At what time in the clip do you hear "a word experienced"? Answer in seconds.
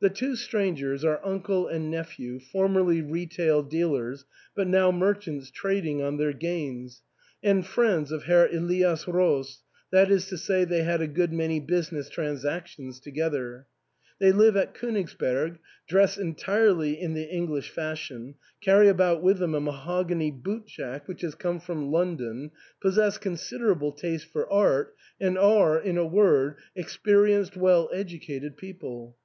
25.96-27.56